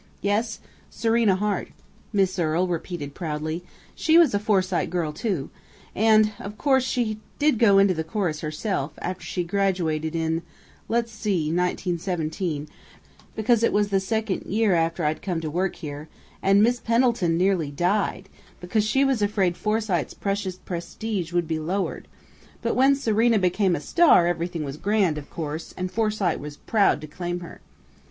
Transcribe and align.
"Yes 0.23 0.59
Serena 0.89 1.35
Hart," 1.35 1.67
Miss 2.11 2.39
Earle 2.39 2.67
repeated 2.67 3.13
proudly. 3.13 3.63
"She 3.93 4.17
was 4.17 4.33
a 4.33 4.39
Forsyte 4.39 4.89
girl, 4.89 5.13
too, 5.13 5.51
and 5.93 6.31
of 6.39 6.57
course 6.57 6.83
she 6.83 7.19
did 7.37 7.59
go 7.59 7.77
into 7.77 7.93
the 7.93 8.03
chorus 8.03 8.41
herself, 8.41 8.93
after 8.99 9.23
she 9.23 9.43
graduated 9.43 10.15
in 10.15 10.41
let's 10.89 11.11
see 11.11 11.49
1917, 11.51 12.67
because 13.35 13.61
it 13.61 13.71
was 13.71 13.89
the 13.89 13.99
second 13.99 14.41
year 14.47 14.73
after 14.73 15.05
I'd 15.05 15.21
come 15.21 15.39
to 15.39 15.51
work 15.51 15.75
here 15.75 16.09
and 16.41 16.63
Miss 16.63 16.79
Pendleton 16.79 17.37
nearly 17.37 17.69
died, 17.69 18.27
because 18.59 18.83
she 18.83 19.05
was 19.05 19.21
afraid 19.21 19.55
Forsyte's 19.55 20.15
precious 20.15 20.55
prestige 20.55 21.31
would 21.31 21.47
be 21.47 21.59
lowered, 21.59 22.07
but 22.63 22.75
when 22.75 22.95
Serena 22.95 23.37
became 23.37 23.75
a 23.75 23.79
star 23.79 24.25
everything 24.25 24.63
was 24.63 24.77
grand, 24.77 25.19
of 25.19 25.29
course, 25.29 25.75
and 25.77 25.91
Forsyte 25.91 26.39
was 26.39 26.57
proud 26.57 27.01
to 27.01 27.05
claim 27.07 27.41
her.... 27.41 27.61